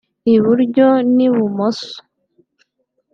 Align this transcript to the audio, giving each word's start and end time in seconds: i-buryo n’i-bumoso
i-buryo 0.35 0.87
n’i-bumoso 1.15 1.91